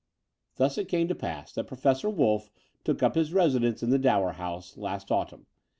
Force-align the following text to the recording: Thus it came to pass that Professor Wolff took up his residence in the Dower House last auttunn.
Thus 0.55 0.79
it 0.79 0.87
came 0.87 1.07
to 1.09 1.13
pass 1.13 1.53
that 1.53 1.67
Professor 1.67 2.09
Wolff 2.09 2.49
took 2.83 3.03
up 3.03 3.13
his 3.13 3.33
residence 3.33 3.83
in 3.83 3.91
the 3.91 3.99
Dower 3.99 4.31
House 4.31 4.75
last 4.75 5.09
auttunn. 5.11 5.45